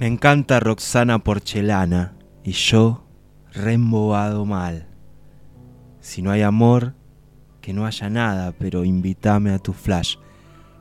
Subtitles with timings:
[0.00, 3.04] Me encanta Roxana Porcelana y yo
[3.52, 4.86] reembobado mal.
[6.00, 6.94] Si no hay amor,
[7.60, 10.16] que no haya nada, pero invítame a tu flash.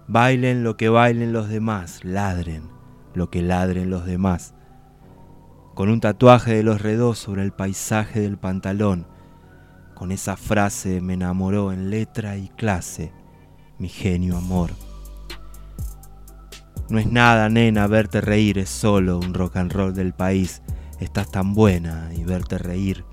[0.07, 2.69] Bailen lo que bailen los demás, ladren
[3.13, 4.53] lo que ladren los demás.
[5.75, 9.05] Con un tatuaje de los redos sobre el paisaje del pantalón,
[9.95, 13.11] con esa frase me enamoró en letra y clase,
[13.79, 14.71] mi genio amor.
[16.89, 20.61] No es nada, nena, verte reír, es solo un rock and roll del país.
[20.99, 23.05] Estás tan buena y verte reír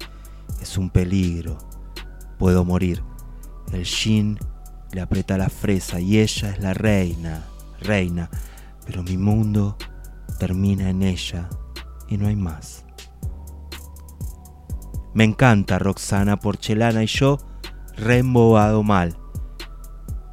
[0.60, 1.58] es un peligro.
[2.38, 3.02] Puedo morir.
[3.72, 4.38] El shin
[4.92, 7.44] le aprieta la fresa y ella es la reina,
[7.80, 8.30] reina,
[8.84, 9.76] pero mi mundo
[10.38, 11.48] termina en ella
[12.08, 12.84] y no hay más.
[15.14, 17.38] Me encanta Roxana Porcelana y yo
[17.96, 19.16] reembobado mal.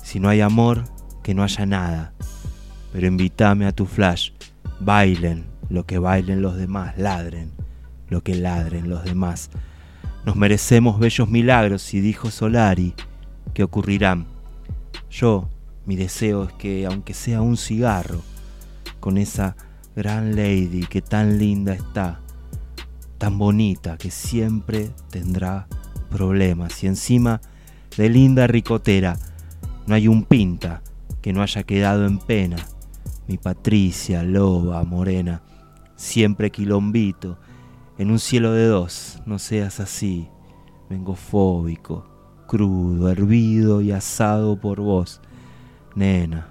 [0.03, 0.83] Si no hay amor,
[1.23, 2.12] que no haya nada
[2.93, 4.29] pero invítame a tu flash.
[4.79, 7.51] Bailen lo que bailen los demás, ladren
[8.07, 9.49] lo que ladren los demás.
[10.23, 12.93] Nos merecemos bellos milagros y dijo Solari
[13.55, 14.27] que ocurrirán.
[15.09, 15.49] Yo,
[15.85, 18.21] mi deseo es que, aunque sea un cigarro,
[18.99, 19.57] con esa
[19.95, 22.21] gran lady que tan linda está,
[23.17, 25.67] tan bonita que siempre tendrá
[26.11, 27.41] problemas y encima
[27.97, 29.17] de linda ricotera
[29.87, 30.83] no hay un pinta
[31.21, 32.57] que no haya quedado en pena
[33.27, 35.41] mi Patricia, loba, morena,
[35.95, 37.37] siempre quilombito,
[37.97, 40.27] en un cielo de dos, no seas así,
[40.89, 42.05] vengo fóbico,
[42.47, 45.21] crudo, hervido y asado por vos,
[45.95, 46.47] nena,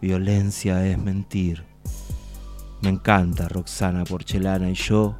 [0.00, 1.64] violencia es mentir.
[2.82, 5.16] Me encanta Roxana Porcelana y yo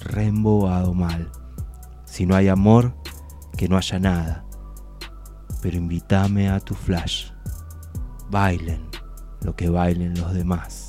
[0.00, 1.30] reembobado mal.
[2.04, 2.94] Si no hay amor,
[3.56, 4.44] que no haya nada.
[5.60, 7.30] Pero invítame a tu flash.
[8.30, 8.89] Bailen
[9.42, 10.88] lo que bailen los demás.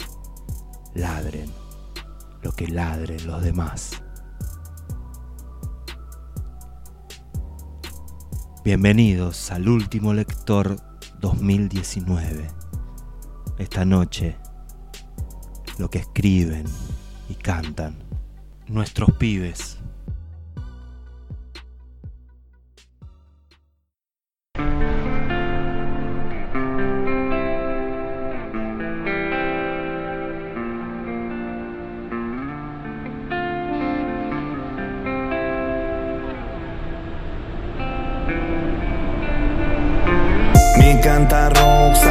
[0.94, 1.50] Ladren
[2.42, 4.02] lo que ladren los demás.
[8.64, 10.76] Bienvenidos al último lector
[11.20, 12.48] 2019.
[13.58, 14.38] Esta noche,
[15.78, 16.66] lo que escriben
[17.30, 17.96] y cantan
[18.68, 19.81] nuestros pibes.
[41.02, 42.11] Canta Roxana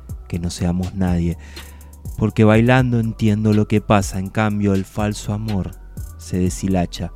[0.31, 1.37] que no seamos nadie.
[2.17, 5.71] Porque bailando entiendo lo que pasa, en cambio el falso amor
[6.17, 7.11] se deshilacha.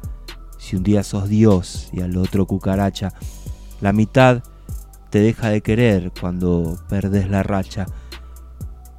[0.58, 3.14] Si un día sos Dios y al otro cucaracha,
[3.80, 4.44] la mitad
[5.12, 7.86] te deja de querer cuando perdes la racha.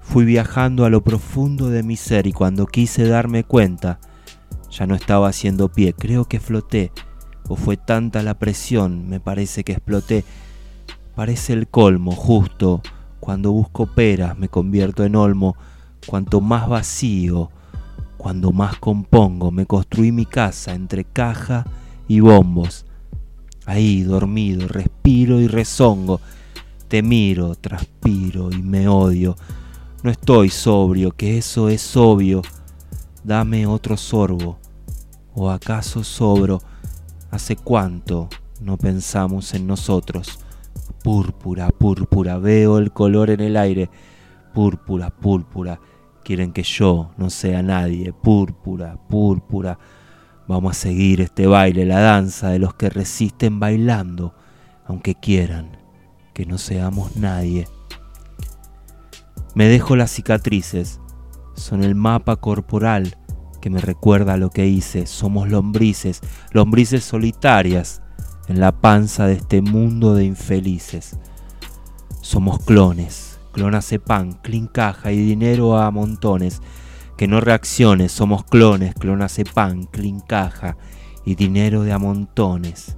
[0.01, 4.01] Fui viajando a lo profundo de mi ser y cuando quise darme cuenta,
[4.71, 6.91] ya no estaba haciendo pie, creo que floté
[7.49, 10.25] o fue tanta la presión, me parece que exploté.
[11.15, 12.81] Parece el colmo, justo
[13.21, 15.57] cuando busco peras me convierto en olmo.
[16.07, 17.51] Cuanto más vacío,
[18.17, 21.65] cuando más compongo, me construí mi casa entre caja
[22.09, 22.87] y bombos.
[23.65, 26.21] Ahí dormido, respiro y rezongo.
[26.89, 29.37] Te miro, transpiro y me odio.
[30.03, 32.43] No estoy sobrio, que eso es obvio.
[33.25, 34.59] Dame otro sorbo.
[35.35, 36.63] ¿O acaso sobro?
[37.31, 38.29] ¿Hace cuánto
[38.61, 40.39] no pensamos en nosotros?
[41.07, 43.89] Púrpura, púrpura, veo el color en el aire.
[44.53, 45.79] Púrpura, púrpura,
[46.25, 48.13] quieren que yo no sea nadie.
[48.13, 49.79] Púrpura, púrpura.
[50.49, 54.35] Vamos a seguir este baile, la danza de los que resisten bailando,
[54.85, 55.79] aunque quieran
[56.35, 57.69] que no seamos nadie.
[59.55, 61.01] Me dejo las cicatrices,
[61.55, 63.17] son el mapa corporal
[63.61, 65.07] que me recuerda lo que hice.
[65.07, 66.21] Somos lombrices,
[66.51, 68.03] lombrices solitarias
[68.49, 71.17] en la panza de este mundo de infelices.
[72.21, 76.61] Somos clones, clonacepan, clean caja y dinero a montones.
[77.17, 80.77] Que no reacciones, somos clones, clonacepan, clean caja
[81.25, 82.97] y dinero de a montones.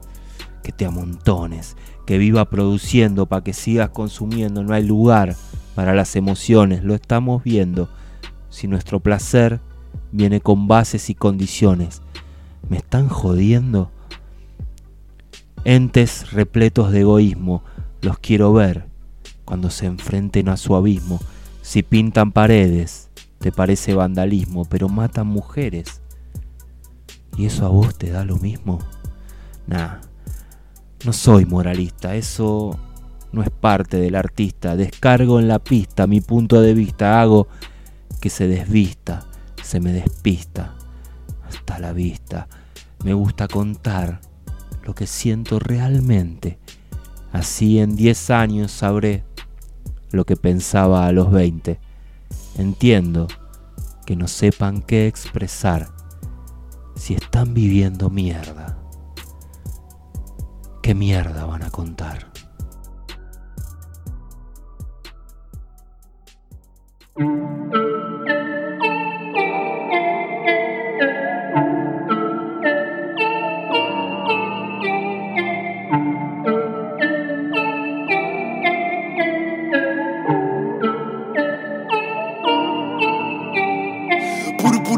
[0.62, 4.62] Que te amontones, que viva produciendo para que sigas consumiendo.
[4.64, 5.36] No hay lugar
[5.74, 7.88] para las emociones, lo estamos viendo.
[8.50, 9.60] Si nuestro placer
[10.12, 12.02] viene con bases y condiciones.
[12.68, 13.90] ¿Me están jodiendo?
[15.64, 17.62] Entes repletos de egoísmo,
[18.00, 18.86] los quiero ver
[19.44, 21.20] cuando se enfrenten a su abismo.
[21.62, 26.00] Si pintan paredes, te parece vandalismo, pero matan mujeres.
[27.36, 28.78] ¿Y eso a vos te da lo mismo?
[29.66, 29.98] Nah,
[31.04, 32.78] no soy moralista, eso
[33.32, 34.76] no es parte del artista.
[34.76, 37.48] Descargo en la pista mi punto de vista, hago
[38.20, 39.28] que se desvista
[39.68, 40.74] se me despista
[41.46, 42.48] hasta la vista.
[43.04, 44.18] Me gusta contar
[44.88, 46.58] lo que siento realmente.
[47.30, 49.22] Así en 10 años sabré
[50.12, 51.78] lo que pensaba a los 20.
[52.56, 53.28] Entiendo
[54.06, 55.90] que no sepan qué expresar
[56.96, 58.78] si están viviendo mierda.
[60.82, 62.27] ¿Qué mierda van a contar?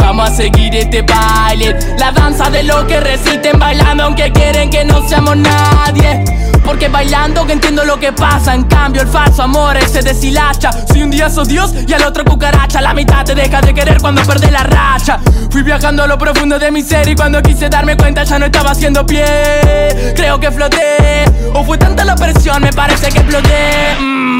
[0.00, 1.76] Vamos a seguir este baile.
[1.98, 6.24] La danza de los que resisten bailando aunque quieren que no seamos nadie.
[6.64, 8.54] Porque bailando que entiendo lo que pasa.
[8.54, 10.70] En cambio el falso amor se deshilacha.
[10.92, 14.00] Si un día sos Dios y al otro cucaracha La mitad te deja de querer
[14.00, 15.18] cuando perdés la racha.
[15.50, 18.46] Fui viajando a lo profundo de mi ser Y cuando quise darme cuenta ya no
[18.46, 20.12] estaba haciendo pie.
[20.16, 23.96] Creo que floté O fue tanta la presión me parece que exploté.
[24.00, 24.39] Mm,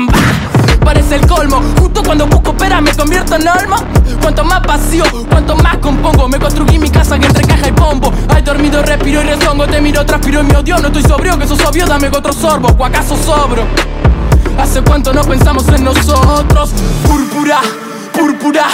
[0.85, 3.77] Parece el colmo, justo cuando busco pera me convierto en alma
[4.21, 6.29] Cuanto más vacío, cuanto más compongo.
[6.29, 9.67] Me construí mi casa que entre caja y pombo Hay dormido, respiro y rezongo.
[9.67, 10.79] Te miro, transpiro y me odio.
[10.79, 12.69] No estoy sobrio, que sos obvio, dame otro sorbo.
[12.79, 13.65] ¿O acaso sobro?
[14.59, 16.71] ¿Hace cuánto no pensamos en nosotros?
[17.07, 17.61] Púrpura,
[18.13, 18.67] púrpura.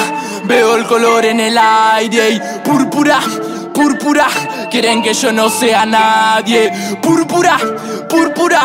[0.44, 3.20] Veo el color en el aire púrpura,
[3.72, 4.26] púrpura.
[4.70, 6.72] Quieren que yo no sea nadie.
[7.00, 7.56] Púrpura,
[8.08, 8.64] púrpura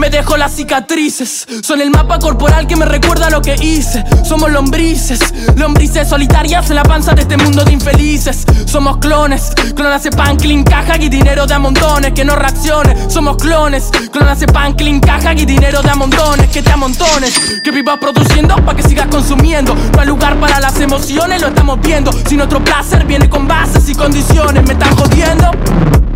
[0.00, 4.02] me dejo las cicatrices, son el mapa corporal que me recuerda lo que hice.
[4.24, 5.20] Somos lombrices,
[5.56, 8.46] lombrices solitarias en la panza de este mundo de infelices.
[8.64, 13.10] Somos clones, clones de pan, clean, caja y dinero de a montones que no reaccione.
[13.10, 17.60] Somos clones, clones de pan, clean, caja y dinero de a montones que te amontones.
[17.62, 19.74] Que vivas produciendo para que sigas consumiendo.
[19.74, 22.10] No hay lugar para las emociones, lo estamos viendo.
[22.26, 26.09] Si nuestro placer viene con bases y condiciones, me están jodiendo.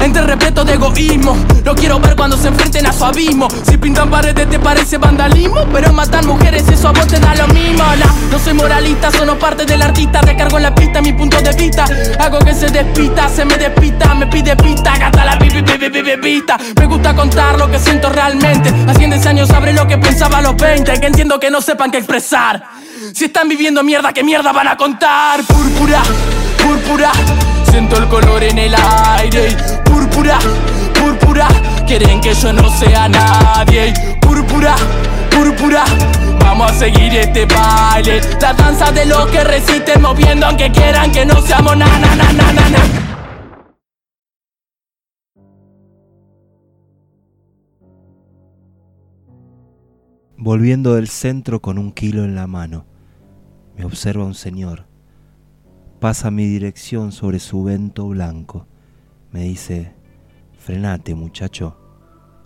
[0.00, 3.48] Entre respeto de egoísmo Lo quiero ver cuando se enfrenten a su abismo.
[3.68, 7.48] Si pintan paredes te parece vandalismo Pero matan mujeres eso a vos te da lo
[7.48, 7.84] mismo
[8.30, 8.38] No.
[8.38, 11.84] Soy moralista, solo parte del artista Te cargo en la pista mi punto de vista.
[12.18, 17.14] Hago que se despita, se me despita Me pide pista, gasta la pista Me gusta
[17.14, 18.72] contar lo que siento realmente.
[18.88, 21.90] Haciendo ese años sabré lo que pensaba a los 20 Que entiendo que no sepan
[21.90, 22.62] qué expresar.
[23.14, 25.42] Si están viviendo mierda, ¿qué mierda van a contar?
[25.44, 26.02] Púrpura,
[26.62, 27.12] púrpura.
[27.70, 29.56] Siento el color en el aire
[30.18, 30.38] Púrpura,
[30.98, 31.48] púrpura
[31.86, 34.74] Quieren que yo no sea nadie Púrpura,
[35.30, 35.84] púrpura
[36.40, 41.24] Vamos a seguir este baile La danza de los que resisten moviendo Aunque quieran que
[41.24, 42.16] no seamos na na.
[50.36, 52.86] Volviendo del centro con un kilo en la mano,
[53.76, 54.86] me observa un señor
[56.00, 58.68] pasa mi dirección sobre su vento blanco.
[59.32, 59.97] Me dice,
[60.68, 61.78] frenate muchacho,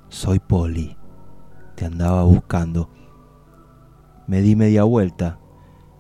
[0.09, 0.97] soy Poli,
[1.75, 2.89] te andaba buscando.
[4.29, 5.41] Me di media vuelta,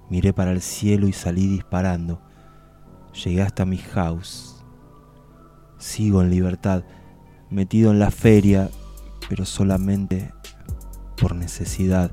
[0.08, 2.22] miré para el cielo y salí disparando.
[3.12, 4.64] Llegué hasta mi house.
[5.78, 6.84] Sigo en libertad,
[7.50, 8.70] metido en la feria,
[9.28, 10.32] pero solamente
[11.20, 12.12] por necesidad.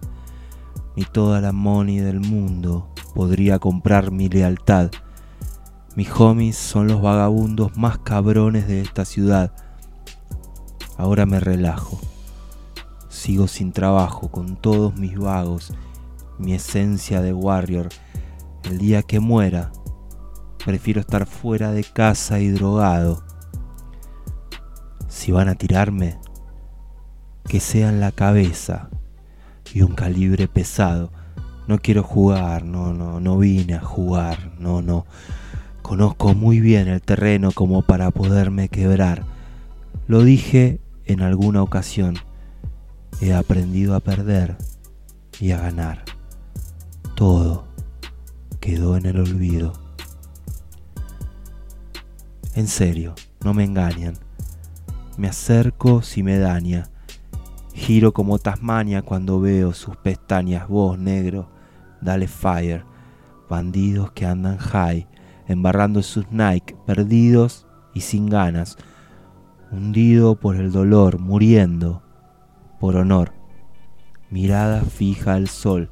[0.96, 4.90] Ni toda la money del mundo podría comprar mi lealtad.
[5.96, 9.69] Mis homies son los vagabundos más cabrones de esta ciudad.
[11.00, 11.98] Ahora me relajo.
[13.08, 15.74] Sigo sin trabajo con todos mis vagos,
[16.38, 17.88] mi esencia de warrior.
[18.66, 19.72] El día que muera,
[20.66, 23.24] prefiero estar fuera de casa y drogado.
[25.08, 26.18] Si van a tirarme,
[27.48, 28.90] que sea la cabeza
[29.74, 31.14] y un calibre pesado.
[31.66, 35.06] No quiero jugar, no, no, no vine a jugar, no, no.
[35.82, 39.24] Conozco muy bien el terreno como para poderme quebrar.
[40.06, 40.82] Lo dije
[41.14, 42.16] en alguna ocasión.
[43.22, 44.58] He aprendido a perder
[45.40, 46.06] y a ganar.
[47.16, 47.68] Todo
[48.60, 49.74] quedó en el olvido.
[52.56, 54.14] En serio, no me engañan.
[55.18, 56.90] Me acerco si me daña.
[57.74, 60.68] Giro como Tasmania cuando veo sus pestañas.
[60.68, 61.50] Vos, negro,
[62.02, 62.84] dale fire.
[63.50, 65.08] Bandidos que andan high
[65.50, 68.78] embarrando sus Nike, perdidos y sin ganas,
[69.72, 72.02] hundido por el dolor, muriendo
[72.80, 73.34] por honor.
[74.30, 75.90] Mirada fija al sol,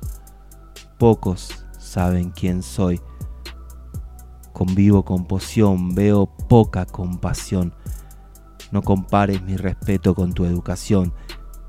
[0.97, 3.01] pocos saben quién soy.
[4.53, 7.73] Convivo con poción, veo poca compasión.
[8.71, 11.13] No compares mi respeto con tu educación.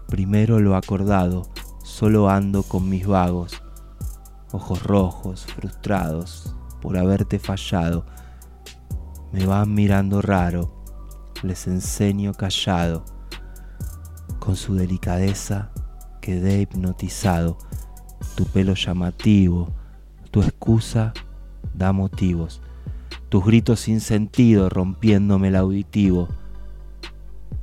[0.09, 1.43] Primero lo acordado,
[1.83, 3.63] solo ando con mis vagos,
[4.53, 8.07] ojos rojos, frustrados por haberte fallado.
[9.33, 10.78] Me van mirando raro,
[11.43, 13.05] les enseño callado.
[14.39, 15.71] Con su delicadeza
[16.21, 17.59] quedé hipnotizado.
[18.35, 19.73] Tu pelo llamativo,
[20.31, 21.13] tu excusa
[21.75, 22.61] da motivos.
[23.29, 26.29] Tus gritos sin sentido rompiéndome el auditivo.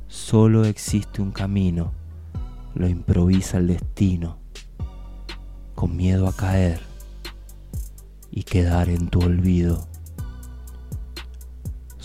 [0.06, 1.92] Solo existe un camino,
[2.74, 4.38] lo improvisa el destino,
[5.74, 6.80] con miedo a caer
[8.30, 9.86] y quedar en tu olvido.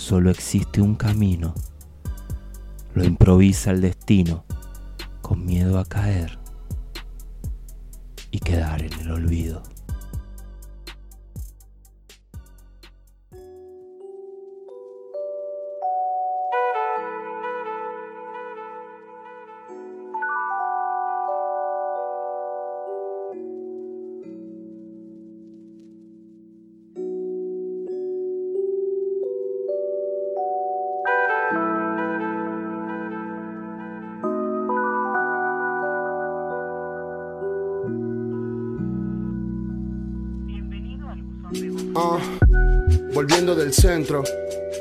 [0.02, 1.54] Solo existe un camino,
[2.96, 4.46] lo improvisa el destino,
[5.22, 6.40] con miedo a caer
[8.32, 9.62] y quedar en el olvido.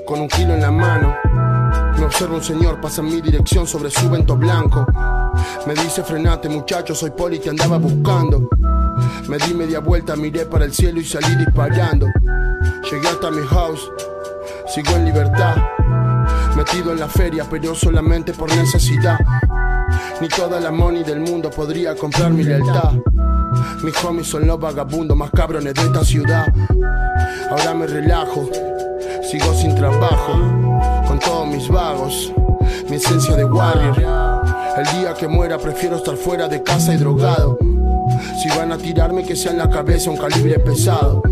[0.05, 1.15] Con un kilo en la mano.
[1.97, 4.85] Me observa un señor, pasa en mi dirección sobre su vento blanco.
[5.67, 8.49] Me dice frenate muchacho, soy poli, te andaba buscando.
[9.29, 12.09] Me di media vuelta, miré para el cielo y salí disparando.
[12.91, 13.93] Llegué hasta mi house,
[14.67, 15.57] sigo en libertad.
[16.57, 19.19] Metido en la feria, pero solamente por necesidad.
[20.21, 22.95] Ni toda la money del mundo podría comprar mi lealtad.
[23.85, 26.53] Mis homies son los vagabundos más cabrones de esta ciudad.
[27.51, 28.49] Ahora me relajo,
[29.31, 30.33] sigo sin trabajo,
[31.07, 32.33] con todos mis vagos,
[32.89, 33.97] mi esencia de warrior.
[34.77, 37.57] El día que muera prefiero estar fuera de casa y drogado.
[38.43, 41.23] Si van a tirarme que sea en la cabeza un calibre pesado.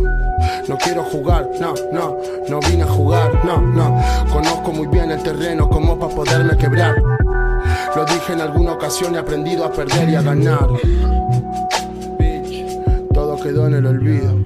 [0.68, 4.00] No quiero jugar, no, no, no vine a jugar, no, no.
[4.32, 6.94] Conozco muy bien el terreno como para poderme quebrar.
[7.96, 10.68] Lo dije en alguna ocasión, he aprendido a perder y a ganar.
[13.12, 14.37] Todo quedó en el olvido.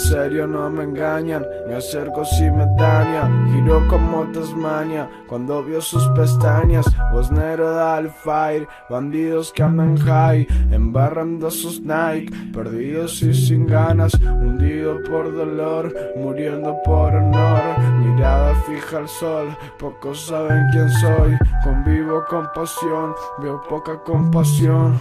[0.00, 6.04] Serio no me engañan, me acerco si me daña, giro como Tasmania, cuando vio sus
[6.08, 13.66] pestañas, Bosnero da al fire, bandidos que andan high, embarrando sus Nike, perdidos y sin
[13.66, 21.36] ganas, hundido por dolor, muriendo por honor, mirada fija al sol, pocos saben quién soy,
[21.62, 24.98] convivo con pasión, veo poca compasión.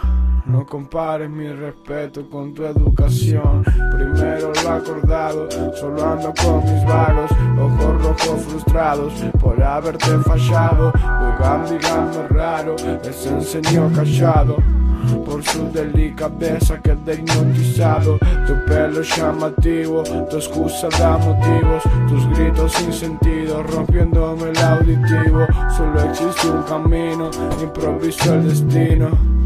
[0.50, 3.64] No compares mi respeto con tu educación.
[3.94, 10.92] Primero lo acordado, solo ando con mis vagos, ojos rojos frustrados por haberte fallado.
[11.04, 14.58] Luego digamos raro, les enseñó callado.
[15.24, 22.92] Por su delicadeza quedé hipnotizado Tu pelo llamativo, tu excusa da motivos Tus gritos sin
[22.92, 27.32] sentido, rompiéndome el auditivo Solo existe un camino,
[27.62, 29.39] improviso el destino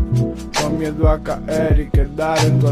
[0.62, 2.68] con miedo a caer y quedar en tu.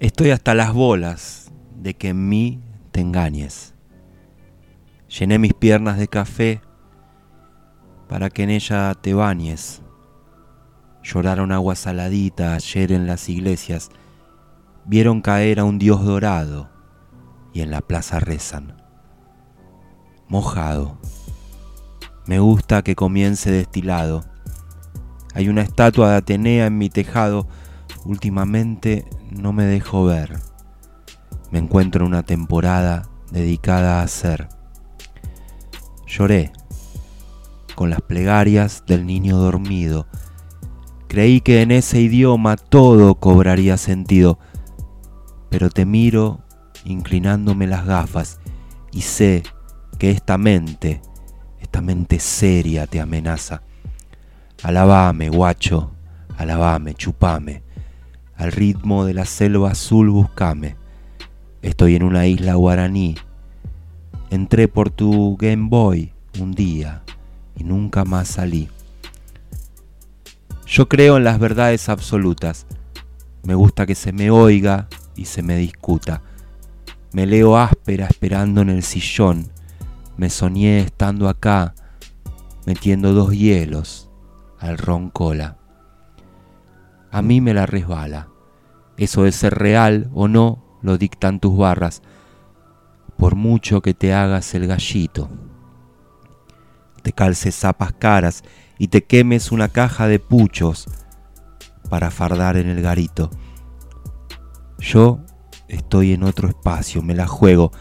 [0.00, 2.60] Estoy hasta las bolas de que en mí
[2.90, 3.74] te engañes.
[5.08, 6.60] Llené mis piernas de café
[8.08, 9.82] para que en ella te bañes.
[11.02, 13.90] Lloraron agua saladita ayer en las iglesias,
[14.84, 16.68] vieron caer a un dios dorado
[17.52, 18.76] y en la plaza rezan.
[20.28, 20.98] Mojado,
[22.26, 24.22] me gusta que comience destilado.
[25.34, 27.48] Hay una estatua de Atenea en mi tejado,
[28.04, 30.49] últimamente no me dejo ver
[31.50, 34.48] me encuentro en una temporada dedicada a ser.
[36.06, 36.52] Lloré
[37.74, 40.06] con las plegarias del niño dormido.
[41.08, 44.38] Creí que en ese idioma todo cobraría sentido,
[45.48, 46.40] pero te miro
[46.84, 48.38] inclinándome las gafas
[48.92, 49.42] y sé
[49.98, 51.02] que esta mente,
[51.60, 53.62] esta mente seria te amenaza.
[54.62, 55.90] Alabame, guacho,
[56.36, 57.62] alabame, chupame,
[58.36, 60.79] al ritmo de la selva azul buscame
[61.62, 63.16] Estoy en una isla guaraní.
[64.30, 67.02] Entré por tu Game Boy un día
[67.54, 68.70] y nunca más salí.
[70.66, 72.66] Yo creo en las verdades absolutas.
[73.42, 76.22] Me gusta que se me oiga y se me discuta.
[77.12, 79.48] Me leo áspera esperando en el sillón
[80.16, 81.74] Me soñé estando acá,
[82.64, 84.08] metiendo dos hielos
[84.58, 85.58] al ron cola.
[87.10, 88.28] A mí me la resbala.
[88.96, 92.02] Eso de ser real o no lo dictan tus barras,
[93.16, 95.28] por mucho que te hagas el gallito.
[97.02, 98.42] Te calces zapas caras
[98.78, 100.86] y te quemes una caja de puchos
[101.88, 103.30] para fardar en el garito.
[104.78, 105.20] Yo
[105.68, 107.72] estoy en otro espacio, me la juego.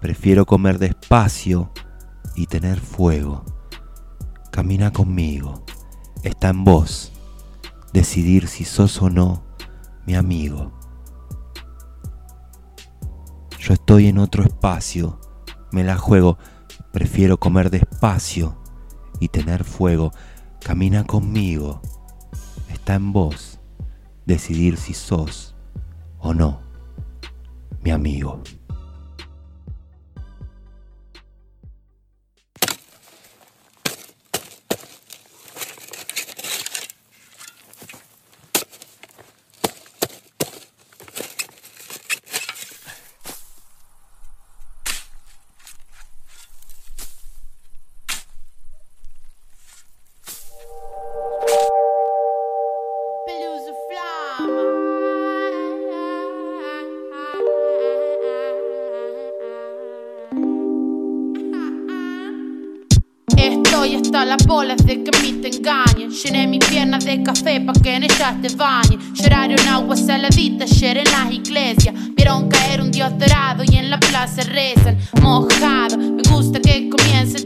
[0.00, 1.72] Prefiero comer despacio
[2.36, 3.44] y tener fuego.
[4.52, 5.64] Camina conmigo,
[6.22, 7.12] está en vos.
[7.92, 9.44] Decidir si sos o no
[10.06, 10.77] mi amigo.
[13.68, 15.20] Yo estoy en otro espacio,
[15.72, 16.38] me la juego.
[16.90, 18.56] Prefiero comer despacio
[19.20, 20.10] y tener fuego.
[20.58, 21.82] Camina conmigo,
[22.70, 23.60] está en vos.
[24.24, 25.54] Decidir si sos
[26.18, 26.62] o no
[27.82, 28.40] mi amigo.
[68.42, 68.98] Te bañes.
[69.14, 71.94] Lloraron agua saladita ayer en las iglesias.
[72.14, 74.98] Vieron caer un dios dorado y en la plaza rezan.
[75.22, 77.37] Mojado, me gusta que comience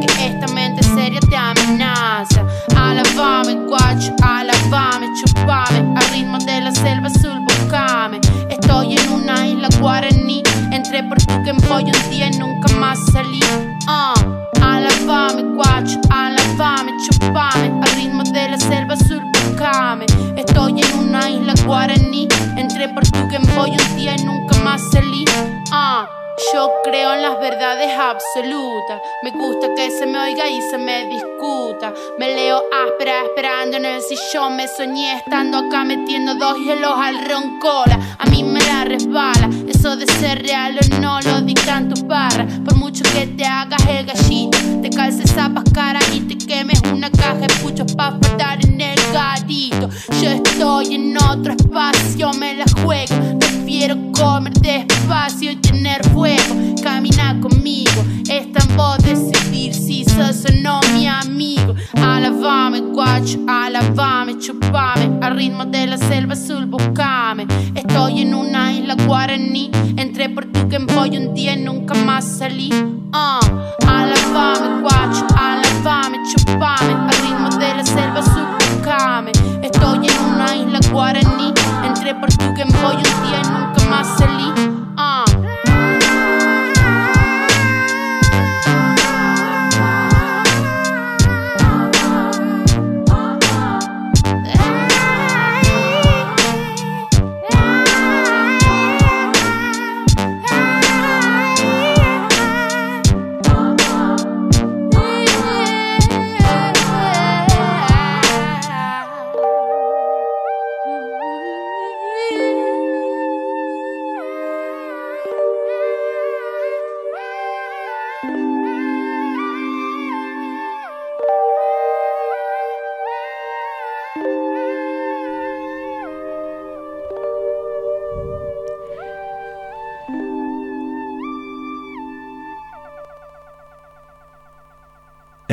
[0.00, 2.44] que esta mente seria te amenaza.
[2.76, 5.78] Alabame, guacho, alabame, chupame.
[5.96, 8.20] Al ritmo de la selva azul, buscame.
[8.48, 10.42] Estoy en una isla guaraní.
[10.70, 11.34] Entré por tu
[11.68, 13.40] pollo un día y nunca más salí.
[13.86, 14.42] Uh.
[14.62, 17.80] Alabame, guacho, alabame, chupame.
[17.82, 20.06] Al ritmo de la selva azul, buscame.
[20.36, 22.28] Estoy en una isla guaraní.
[22.56, 25.24] Entré por tu pollo un día y nunca más salí.
[25.70, 26.22] Uh.
[26.54, 29.00] Yo creo en las verdades absolutas.
[29.22, 29.61] Me gusta
[30.02, 31.94] se me oiga y se me discuta.
[32.18, 34.56] Me leo áspera esperando en el sillón.
[34.56, 38.16] Me soñé estando acá metiendo dos hielos al roncola.
[38.18, 39.48] A mí me la resbala.
[39.68, 42.52] Eso de ser real o no lo dictan tus barras.
[42.64, 47.08] Por mucho que te hagas el gallito, te calces zapas cara y te quemes una
[47.08, 49.88] caja de puchos pa' faltar en el garito.
[50.20, 53.38] Yo estoy en otro espacio, me la juego.
[53.38, 54.91] Prefiero comer despacio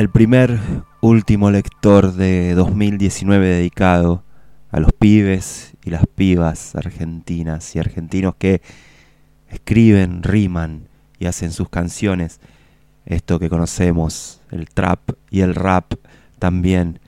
[0.00, 0.58] el primer
[1.02, 4.24] último lector de 2019 dedicado
[4.70, 8.62] a los pibes y las pibas argentinas y argentinos que
[9.50, 12.40] escriben, riman y hacen sus canciones.
[13.04, 15.92] Esto que conocemos, el trap y el rap
[16.38, 16.98] también.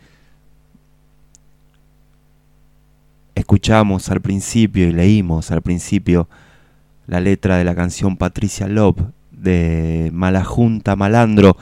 [3.35, 6.29] Escuchamos al principio y leímos al principio
[7.07, 9.01] la letra de la canción Patricia Love
[9.31, 11.57] de Malajunta Malandro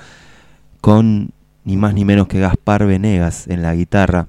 [0.80, 1.32] con
[1.64, 4.28] ni más ni menos que Gaspar Venegas en la guitarra,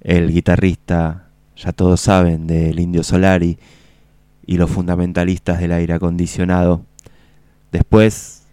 [0.00, 3.58] el guitarrista, ya todos saben, del Indio Solari,
[4.46, 6.82] y los fundamentalistas del aire acondicionado.
[7.70, 8.44] Después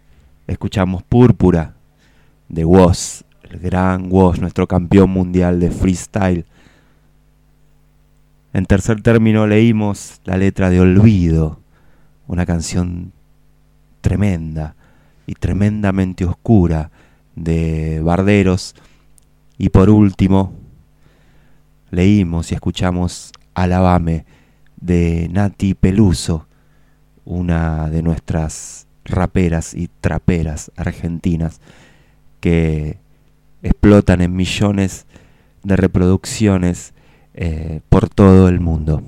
[0.47, 1.75] escuchamos Púrpura
[2.49, 6.45] de Woz, el gran Woz, nuestro campeón mundial de freestyle.
[8.51, 11.59] En tercer término leímos la letra de Olvido,
[12.27, 13.13] una canción
[14.01, 14.75] tremenda
[15.27, 16.91] y tremendamente oscura
[17.35, 18.75] de Barderos.
[19.57, 20.53] Y por último,
[21.91, 24.25] leímos y escuchamos Alabame
[24.79, 26.47] de Nati Peluso,
[27.23, 31.61] una de nuestras raperas y traperas argentinas
[32.39, 32.97] que
[33.63, 35.05] explotan en millones
[35.63, 36.93] de reproducciones
[37.33, 39.03] eh, por todo el mundo.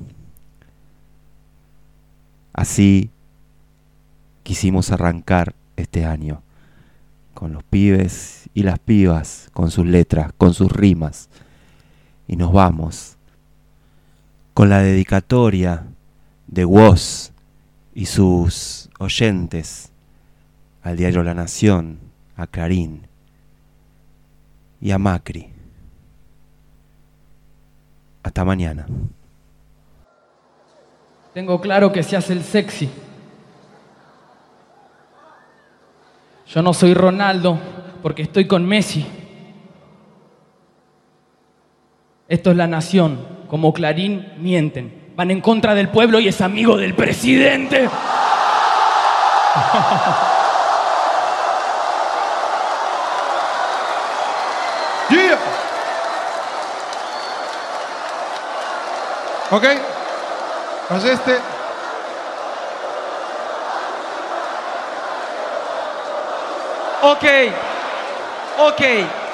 [2.53, 3.11] Así
[4.43, 6.41] quisimos arrancar este año
[7.37, 11.29] con los pibes y las pibas, con sus letras, con sus rimas.
[12.27, 13.15] Y nos vamos
[14.55, 15.85] con la dedicatoria
[16.47, 17.29] de Woz
[17.93, 19.91] y sus oyentes
[20.81, 21.99] al diario La Nación,
[22.35, 23.05] a Clarín
[24.81, 25.53] y a Macri.
[28.23, 28.87] Hasta mañana.
[31.35, 32.89] Tengo claro que se hace el sexy.
[36.49, 37.59] Yo no soy Ronaldo
[38.01, 39.05] porque estoy con Messi.
[42.27, 45.13] Esto es la nación como Clarín mienten.
[45.15, 47.89] Van en contra del pueblo y es amigo del presidente.
[55.09, 55.39] Yeah.
[59.51, 59.63] Ok.
[60.89, 61.56] Haz este.
[67.01, 67.25] Ok.
[68.57, 69.26] Ok.